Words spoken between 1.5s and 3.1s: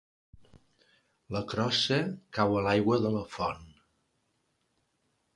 crossa cau a l'aigua